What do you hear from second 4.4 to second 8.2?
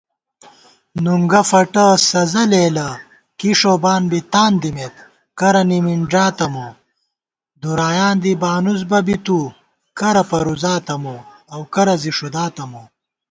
دِمېت کرہ نِمِنݮاتہ مو * دُرایاں